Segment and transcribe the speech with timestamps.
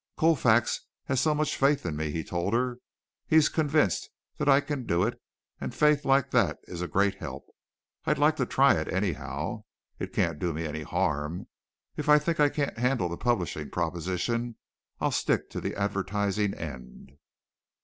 [0.17, 2.79] "Colfax has so much faith in me," he told her.
[3.27, 5.21] "He's convinced that I can do it,
[5.59, 7.45] and faith like that is a great help.
[8.05, 9.65] I'd like to try it, anyhow.
[9.99, 11.45] It can't do me any harm.
[11.97, 14.55] If I think I can't handle the publishing proposition
[14.99, 17.11] I'll stick to the advertising end."